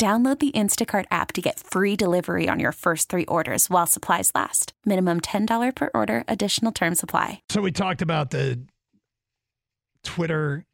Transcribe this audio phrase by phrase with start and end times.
[0.00, 4.32] Download the Instacart app to get free delivery on your first three orders while supplies
[4.34, 4.72] last.
[4.86, 7.42] Minimum $10 per order, additional term supply.
[7.50, 8.62] So we talked about the
[10.02, 10.64] Twitter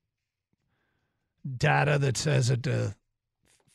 [1.58, 2.90] data that says that uh,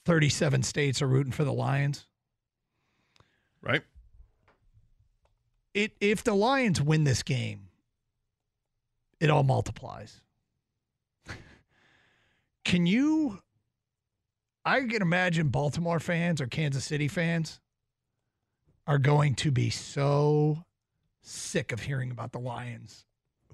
[0.06, 2.06] 37 states are rooting for the Lions.
[3.62, 3.82] Right.
[5.74, 7.68] It, if the Lions win this game,
[9.20, 10.22] it all multiplies.
[12.64, 13.40] Can you
[14.64, 17.60] I can imagine Baltimore fans or Kansas City fans
[18.88, 20.64] are going to be so
[21.22, 23.06] sick of hearing about the Lions.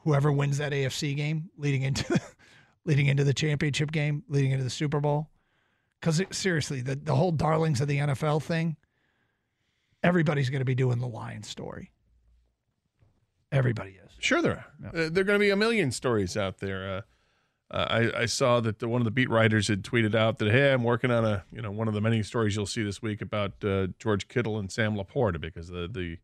[0.01, 2.21] Whoever wins that AFC game leading into the,
[2.85, 5.29] leading into the championship game, leading into the Super Bowl.
[5.99, 8.77] Because seriously, the, the whole darlings of the NFL thing,
[10.03, 11.91] everybody's going to be doing the Lions story.
[13.51, 14.11] Everybody is.
[14.19, 14.65] Sure, there are.
[14.81, 14.87] Yeah.
[14.89, 16.97] Uh, there are going to be a million stories out there.
[16.97, 17.01] Uh,
[17.69, 20.49] uh, I, I, saw that the, one of the beat writers had tweeted out that
[20.49, 23.01] hey, I'm working on a you know one of the many stories you'll see this
[23.01, 26.17] week about uh, George Kittle and Sam LaPorta because the the,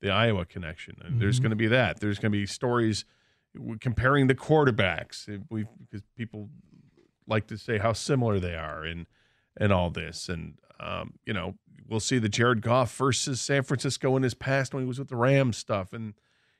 [0.00, 0.96] the Iowa connection.
[1.00, 1.18] And mm-hmm.
[1.20, 2.00] there's going to be that.
[2.00, 3.04] There's going to be stories
[3.80, 5.26] comparing the quarterbacks.
[5.50, 6.48] We because people
[7.26, 9.06] like to say how similar they are and
[9.56, 10.28] and all this.
[10.28, 11.54] And um, you know
[11.88, 15.08] we'll see the Jared Goff versus San Francisco in his past when he was with
[15.08, 16.14] the Rams stuff and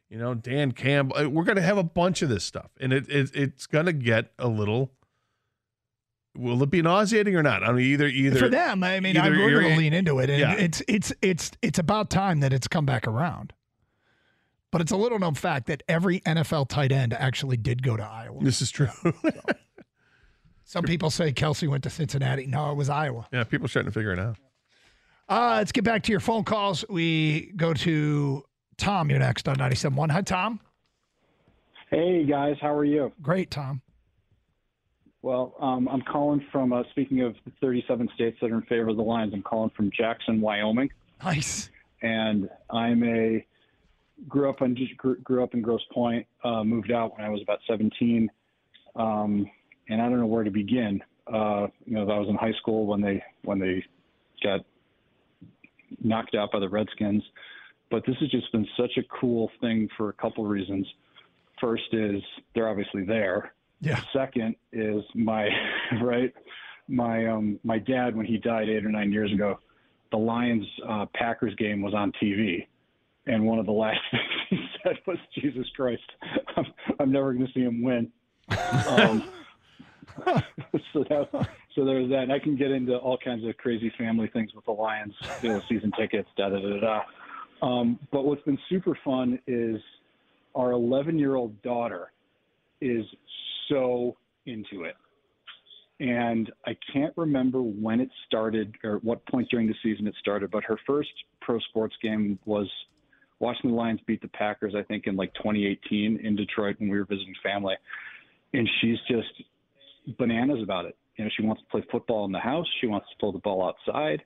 [0.08, 1.28] you know, Dan Campbell.
[1.28, 3.92] We're going to have a bunch of this stuff, and it, it it's going to
[3.92, 4.92] get a little.
[6.37, 7.62] Will it be nauseating or not?
[7.62, 8.82] I mean, either either for them.
[8.82, 10.54] I mean, I'm going to lean into it, and yeah.
[10.54, 13.53] it's it's it's it's about time that it's come back around.
[14.70, 18.03] But it's a little known fact that every NFL tight end actually did go to
[18.03, 18.42] Iowa.
[18.42, 18.88] This is true.
[19.04, 19.12] so,
[20.65, 22.48] some people say Kelce went to Cincinnati.
[22.48, 23.28] No, it was Iowa.
[23.32, 24.36] Yeah, people are starting to figure it out.
[25.28, 26.84] Uh, let's get back to your phone calls.
[26.88, 28.42] We go to
[28.76, 30.10] Tom, you're next on 97.1.
[30.10, 30.60] Hi, Tom.
[31.90, 32.56] Hey, guys.
[32.60, 33.12] How are you?
[33.22, 33.80] Great, Tom.
[35.22, 38.88] Well, um, I'm calling from, uh, speaking of the 37 states that are in favor
[38.88, 40.90] of the Lions, I'm calling from Jackson, Wyoming.
[41.22, 41.70] Nice.
[42.02, 43.46] And I'm a,
[44.28, 44.76] grew up in,
[45.22, 48.30] grew up in Grosse Pointe, uh, moved out when I was about 17.
[48.96, 49.50] Um,
[49.88, 51.00] and I don't know where to begin.
[51.26, 53.82] Uh, you know, I was in high school when they, when they
[54.42, 54.60] got
[56.02, 57.22] knocked out by the Redskins
[57.91, 60.87] but this has just been such a cool thing for a couple of reasons.
[61.61, 62.22] First is
[62.55, 63.53] they're obviously there.
[63.81, 64.00] Yeah.
[64.12, 65.49] Second is my
[66.03, 66.33] right,
[66.89, 69.59] my um my dad when he died eight or nine years ago,
[70.11, 72.67] the Lions uh, Packers game was on TV,
[73.27, 76.03] and one of the last things he said was, "Jesus Christ,
[76.56, 76.66] I'm,
[77.01, 78.11] I'm never going to see him win."
[78.89, 79.28] Um,
[80.93, 82.22] so that, so there's that.
[82.22, 85.49] And I can get into all kinds of crazy family things with the Lions, you
[85.49, 87.03] know, season tickets, da da da da.
[87.64, 89.80] Um, but what's been super fun is
[90.54, 92.12] our 11 year old daughter
[92.82, 93.04] is
[93.69, 94.94] so into it.
[95.98, 100.50] And I can't remember when it started or what point during the season it started,
[100.50, 101.08] but her first
[101.41, 102.69] pro sports game was
[103.38, 106.98] watching the Lions beat the Packers, I think, in like 2018 in Detroit when we
[106.98, 107.76] were visiting family.
[108.53, 109.42] And she's just
[110.19, 110.97] bananas about it.
[111.16, 112.66] You know, she wants to play football in the house.
[112.82, 114.22] She wants to throw the ball outside.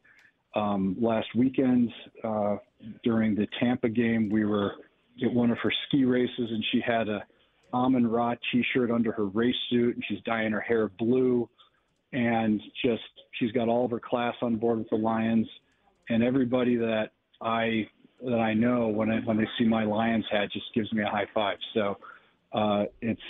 [0.55, 1.91] Um, last weekend
[2.25, 2.57] uh,
[3.05, 4.73] during the Tampa game, we were
[5.25, 7.23] at one of her ski races, and she had a
[7.75, 11.49] Amon Ra T-shirt under her race suit, and she's dyeing her hair blue,
[12.13, 13.03] and just
[13.39, 15.47] she's got all of her class on board with the Lions,
[16.09, 17.11] and everybody that
[17.43, 17.87] I
[18.25, 21.09] that I know when I, when they see my Lions hat just gives me a
[21.09, 21.59] high five.
[21.75, 21.99] So
[22.53, 23.21] uh, it's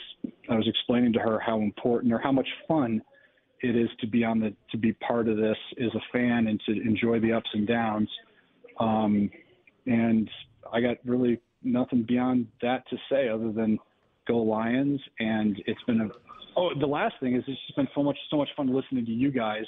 [0.48, 3.02] I was explaining to her how important or how much fun
[3.62, 6.60] it is to be on the to be part of this as a fan and
[6.66, 8.08] to enjoy the ups and downs.
[8.78, 9.30] Um,
[9.86, 10.30] and
[10.72, 13.78] I got really nothing beyond that to say other than
[14.26, 15.00] go Lions.
[15.18, 16.08] And it's been a
[16.56, 19.12] oh the last thing is it's just been so much so much fun listening to
[19.12, 19.64] you guys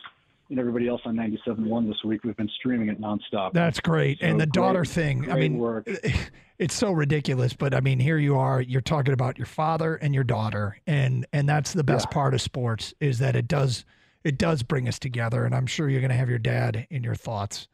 [0.51, 2.25] and everybody else on 97.1 this week.
[2.25, 3.53] We've been streaming it nonstop.
[3.53, 4.21] That's great.
[4.21, 5.89] So and the great, daughter thing, I mean, work.
[6.59, 10.15] it's so ridiculous, but I mean, here you are, you're talking about your father and
[10.15, 10.79] your daughter.
[10.87, 12.15] And, and that's the best yeah.
[12.15, 13.85] part of sports is that it does,
[14.25, 15.45] it does bring us together.
[15.45, 17.69] And I'm sure you're going to have your dad in your thoughts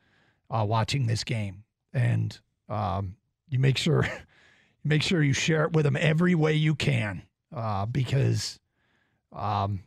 [0.50, 1.64] uh, watching this game.
[1.92, 2.38] And
[2.68, 3.16] Um,
[3.48, 4.06] you make sure
[4.84, 7.22] make sure you share it with them every way you can
[7.54, 8.58] uh, because
[9.32, 9.82] um,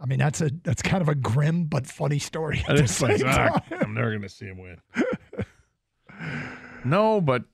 [0.00, 2.60] I mean that's a that's kind of a grim but funny story.
[2.60, 3.78] at And the it's like, same "Ah, time.
[3.80, 4.78] I'm never going to see him win.
[6.84, 7.44] no, but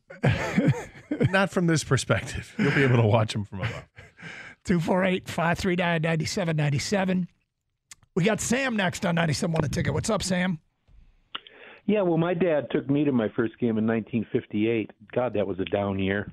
[1.31, 2.55] not from this perspective.
[2.59, 3.85] You'll be able to watch him from above.
[4.65, 7.29] 248 539 9797.
[8.15, 9.93] We got Sam next on 97 a ticket.
[9.93, 10.59] What's up, Sam?
[11.87, 14.91] Yeah, well, my dad took me to my first game in 1958.
[15.13, 16.33] God, that was a down year.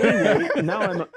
[0.00, 1.08] Anyway, now I'm a,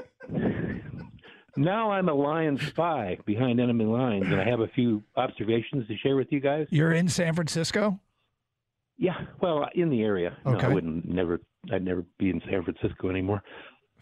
[1.58, 5.98] now I'm a Lions spy behind enemy lines, and I have a few observations to
[5.98, 6.68] share with you guys.
[6.70, 8.00] You're in San Francisco?
[8.98, 10.38] Yeah, well, in the area.
[10.46, 10.66] No, Okay.
[10.68, 11.40] I wouldn't never.
[11.72, 13.44] I'd never be in San Francisco anymore.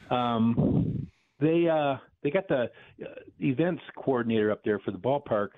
[0.09, 1.07] Um,
[1.39, 2.69] they uh, they got the
[3.03, 3.07] uh,
[3.39, 5.49] events coordinator up there for the ballpark.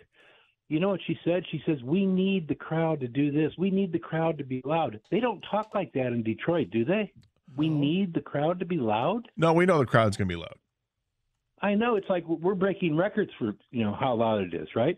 [0.69, 1.43] You know what she said?
[1.51, 3.51] She says we need the crowd to do this.
[3.57, 4.99] We need the crowd to be loud.
[5.11, 7.11] They don't talk like that in Detroit, do they?
[7.55, 9.27] We need the crowd to be loud.
[9.37, 10.55] No, we know the crowd's going to be loud.
[11.61, 14.97] I know it's like we're breaking records for you know how loud it is, right?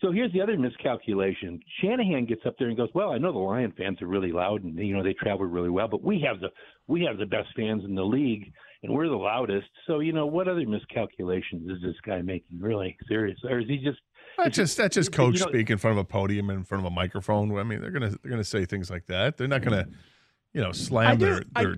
[0.00, 1.60] So here's the other miscalculation.
[1.80, 4.64] Shanahan gets up there and goes, "Well, I know the Lion fans are really loud
[4.64, 6.48] and you know they travel really well, but we have the
[6.88, 8.52] we have the best fans in the league
[8.82, 9.68] and we're the loudest.
[9.86, 12.58] So you know what other miscalculations is this guy making?
[12.60, 13.98] Really serious, or is he just?
[14.38, 16.64] That's just that's just you coach know- speak in front of a podium and in
[16.64, 17.56] front of a microphone.
[17.56, 19.36] I mean, they're gonna they're gonna say things like that.
[19.36, 19.94] They're not gonna, mm.
[20.52, 21.74] you know, slam do- their I-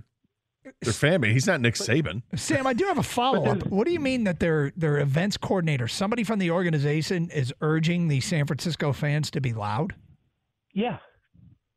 [0.85, 1.33] their their fan base.
[1.33, 2.23] He's not Nick Saban.
[2.35, 3.63] Sam, I do have a follow up.
[3.63, 7.53] Uh, what do you mean that their their events coordinator, somebody from the organization, is
[7.61, 9.95] urging the San Francisco fans to be loud?
[10.73, 10.99] Yeah,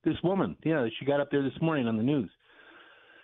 [0.04, 0.56] this woman.
[0.64, 2.30] Yeah, she got up there this morning on the news.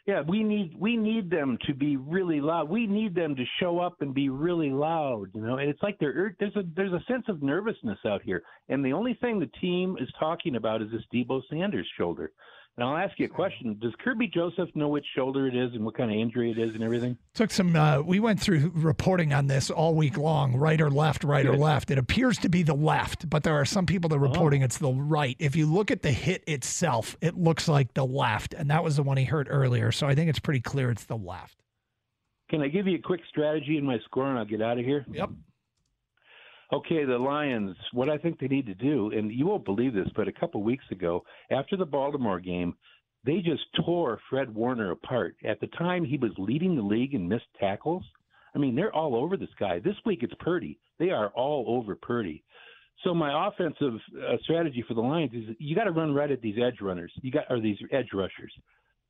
[0.05, 2.67] Yeah, we need we need them to be really loud.
[2.67, 5.27] We need them to show up and be really loud.
[5.33, 8.43] You know, and it's like there there's a there's a sense of nervousness out here,
[8.67, 12.31] and the only thing the team is talking about is this Deebo Sanders shoulder.
[12.75, 15.85] And I'll ask you a question: Does Kerby Joseph know which shoulder it is and
[15.85, 17.17] what kind of injury it is and everything?
[17.35, 17.75] Took some.
[17.75, 21.55] Uh, we went through reporting on this all week long, right or left, right or
[21.55, 21.91] left.
[21.91, 24.79] It appears to be the left, but there are some people that are reporting it's
[24.79, 25.35] the right.
[25.37, 28.95] If you look at the hit itself, it looks like the left, and that was
[28.95, 29.91] the one he hurt earlier.
[29.91, 31.57] So I think it's pretty clear it's the left.
[32.49, 34.85] Can I give you a quick strategy in my score and I'll get out of
[34.85, 35.05] here?
[35.11, 35.29] Yep.
[36.73, 40.07] Okay, the Lions, what I think they need to do, and you won't believe this,
[40.15, 42.73] but a couple of weeks ago, after the Baltimore game,
[43.23, 45.35] they just tore Fred Warner apart.
[45.45, 48.03] At the time, he was leading the league in missed tackles.
[48.55, 49.79] I mean, they're all over this guy.
[49.79, 50.79] This week, it's Purdy.
[50.97, 52.43] They are all over Purdy.
[53.03, 56.41] So my offensive uh, strategy for the Lions is you got to run right at
[56.41, 57.11] these edge runners.
[57.21, 58.53] You got or these edge rushers.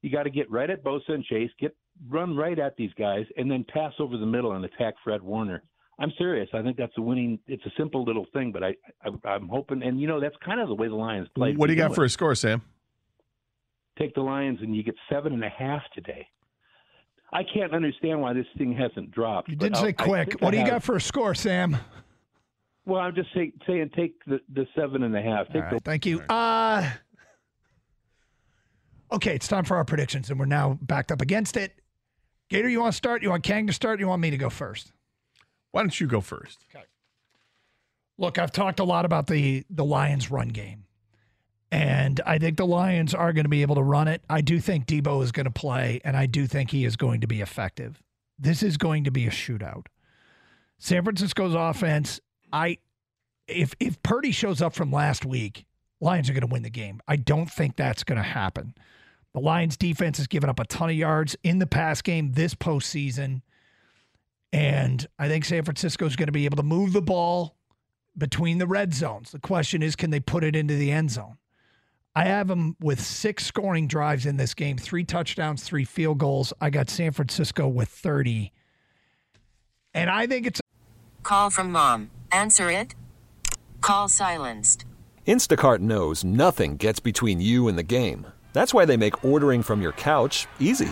[0.02, 1.76] You got to get right at Bosa and Chase, get
[2.10, 5.64] run right at these guys, and then pass over the middle and attack Fred Warner.
[6.00, 6.50] I'm serious.
[6.54, 7.40] I think that's a winning.
[7.48, 10.60] It's a simple little thing, but I, I I'm hoping, and you know that's kind
[10.60, 11.54] of the way the Lions play.
[11.56, 12.62] What do you got for a score, Sam?
[14.00, 16.28] Take the Lions, and you get seven and a half today.
[17.32, 19.50] I can't understand why this thing hasn't dropped.
[19.50, 20.30] You did I'll- say I quick.
[20.30, 21.78] think What I do you have- got for a score, Sam?
[22.86, 25.48] Well, I'm just say, saying take the, the seven and a half.
[25.54, 26.20] Take All the thank you.
[26.22, 26.90] Uh,
[29.12, 31.80] okay, it's time for our predictions, and we're now backed up against it.
[32.50, 33.24] Gator, you want to start?
[33.24, 34.00] You want Kang to start?
[34.00, 34.92] You want me to go first?
[35.74, 36.66] Why don't you go first?
[38.20, 40.86] Look, I've talked a lot about the the Lions run game.
[41.72, 44.22] And I think the Lions are going to be able to run it.
[44.30, 47.22] I do think Deebo is going to play, and I do think he is going
[47.22, 48.00] to be effective.
[48.38, 49.88] This is going to be a shootout.
[50.78, 52.20] San Francisco's offense,
[52.54, 52.78] I
[53.48, 55.66] if if Purdy shows up from last week,
[56.00, 57.02] Lions are going to win the game.
[57.08, 58.76] I don't think that's going to happen.
[59.34, 62.54] The Lions defense has given up a ton of yards in the pass game this
[62.54, 63.42] postseason.
[64.54, 67.58] And I think San Francisco is going to be able to move the ball
[68.16, 69.32] between the red zones.
[69.32, 71.38] The question is, can they put it into the end zone?
[72.16, 76.54] I have them with six scoring drives in this game, three touchdowns, three field goals.
[76.62, 78.52] I got San Francisco with 30.
[79.96, 80.62] And I think it's
[81.24, 82.12] Call from mom.
[82.32, 82.94] Answer it.
[83.82, 84.86] Call silenced.
[85.26, 88.28] Instacart knows nothing gets between you and the game.
[88.52, 90.92] That's why they make ordering from your couch easy.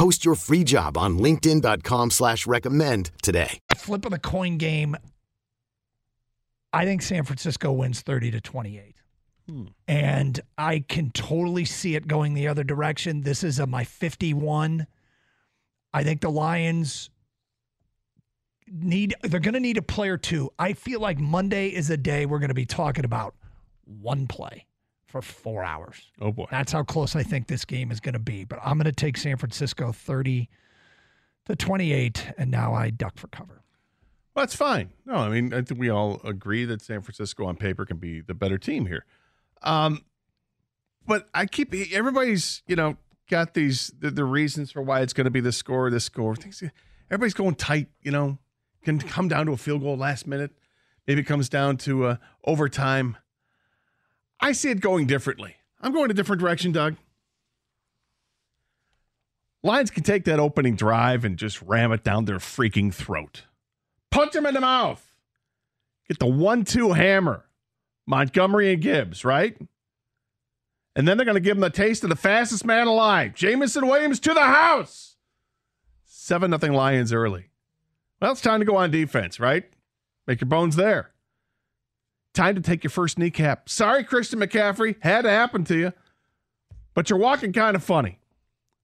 [0.00, 3.60] Post your free job on LinkedIn.com slash recommend today.
[3.76, 4.96] Flip of the coin game.
[6.72, 8.94] I think San Francisco wins 30 to 28.
[9.46, 9.64] Hmm.
[9.86, 13.20] And I can totally see it going the other direction.
[13.24, 14.86] This is a my 51.
[15.92, 17.10] I think the Lions
[18.72, 20.48] need they're going to need a player too.
[20.58, 23.34] I feel like Monday is a day we're going to be talking about
[23.84, 24.64] one play
[25.10, 26.10] for 4 hours.
[26.20, 26.46] Oh boy.
[26.50, 28.44] That's how close I think this game is going to be.
[28.44, 30.48] But I'm going to take San Francisco 30
[31.46, 33.62] to 28 and now I duck for cover.
[34.34, 34.90] Well, that's fine.
[35.04, 38.20] No, I mean, I think we all agree that San Francisco on paper can be
[38.20, 39.04] the better team here.
[39.62, 40.04] Um,
[41.06, 42.96] but I keep everybody's, you know,
[43.28, 46.36] got these the, the reasons for why it's going to be the score, this score.
[46.36, 46.62] Things
[47.10, 48.38] everybody's going tight, you know,
[48.84, 50.52] can come down to a field goal last minute.
[51.06, 53.16] Maybe it comes down to uh, overtime.
[54.40, 55.56] I see it going differently.
[55.80, 56.96] I'm going a different direction, Doug.
[59.62, 63.42] Lions can take that opening drive and just ram it down their freaking throat.
[64.10, 65.06] Punch him in the mouth.
[66.08, 67.44] Get the one two hammer.
[68.06, 69.56] Montgomery and Gibbs, right?
[70.96, 73.34] And then they're going to give him the taste of the fastest man alive.
[73.34, 75.16] Jameson Williams to the house.
[76.04, 77.50] 7 nothing Lions early.
[78.20, 79.64] Well, it's time to go on defense, right?
[80.26, 81.10] Make your bones there.
[82.40, 83.68] Time to take your first kneecap.
[83.68, 84.96] Sorry, Christian McCaffrey.
[85.00, 85.92] Had to happen to you.
[86.94, 88.18] But you're walking kind of funny.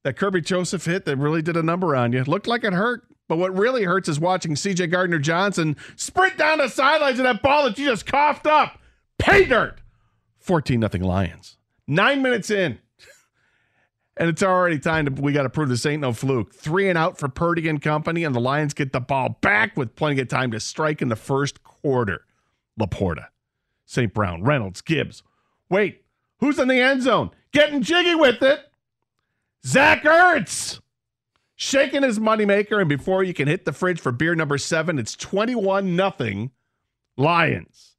[0.05, 2.23] That Kerby Joseph hit that really did a number on you.
[2.25, 3.05] Looked like it hurt.
[3.29, 7.41] But what really hurts is watching CJ Gardner Johnson sprint down the sidelines of that
[7.41, 8.79] ball that you just coughed up.
[9.17, 9.81] Pay dirt.
[10.41, 11.57] 14 nothing Lions.
[11.89, 12.79] Nine minutes in.
[14.19, 16.55] And it's already time to we got to prove this ain't no fluke.
[16.55, 19.95] Three and out for Purdy and company, and the Lions get the ball back with
[19.95, 22.23] plenty of time to strike in the first quarter.
[22.81, 23.27] LaPorta,
[23.87, 24.12] St.
[24.12, 25.23] Brown, Reynolds, Gibbs.
[25.71, 26.05] Wait,
[26.40, 27.31] who's in the end zone?
[27.52, 28.61] Getting jiggy with it.
[29.64, 30.81] Zach Ertz
[31.55, 35.16] shaking his moneymaker, and before you can hit the fridge for beer number seven, it's
[35.16, 36.50] 21 nothing
[37.16, 37.97] Lions.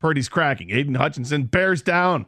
[0.00, 0.70] Purdy's cracking.
[0.70, 2.26] Aidan Hutchinson bears down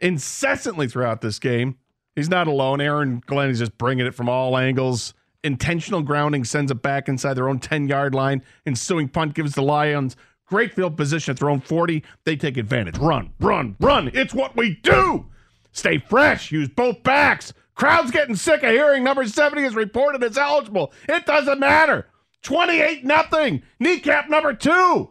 [0.00, 1.76] incessantly throughout this game.
[2.16, 2.80] He's not alone.
[2.80, 5.14] Aaron Glenn is just bringing it from all angles.
[5.44, 8.42] Intentional grounding sends it back inside their own 10 yard line.
[8.66, 10.16] Ensuing punt gives the Lions
[10.48, 12.02] great field position at their own 40.
[12.24, 12.98] They take advantage.
[12.98, 14.10] Run, run, run.
[14.14, 15.26] It's what we do.
[15.72, 16.50] Stay fresh.
[16.50, 17.52] Use both backs.
[17.74, 20.92] Crowd's getting sick of hearing number 70 is reported as eligible.
[21.08, 22.08] It doesn't matter.
[22.42, 23.62] 28 nothing.
[23.78, 25.10] Kneecap number two.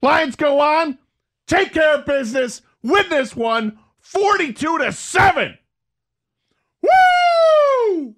[0.00, 0.98] Lions go on.
[1.46, 2.62] Take care of business.
[2.82, 5.58] Win this one 42 to 7.
[6.82, 8.14] Woo!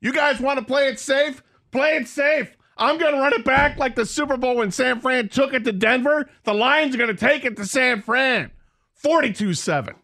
[0.00, 1.42] You guys want to play it safe?
[1.70, 2.56] Play it safe.
[2.76, 5.64] I'm going to run it back like the Super Bowl when San Fran took it
[5.64, 6.28] to Denver.
[6.44, 8.50] The Lions are going to take it to San Fran.
[8.94, 9.94] 42 7.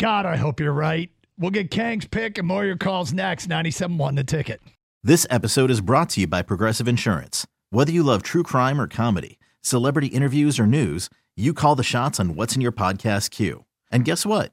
[0.00, 1.10] God, I hope you're right.
[1.38, 3.48] We'll get Kang's pick and more of your calls next.
[3.48, 4.60] 97.1 the ticket.
[5.02, 7.46] This episode is brought to you by Progressive Insurance.
[7.70, 12.18] Whether you love true crime or comedy, celebrity interviews or news, you call the shots
[12.18, 13.64] on what's in your podcast queue.
[13.90, 14.52] And guess what?